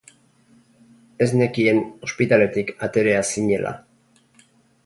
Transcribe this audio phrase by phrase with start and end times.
[1.25, 3.75] Ez nekien ospitaletik aterea zinela.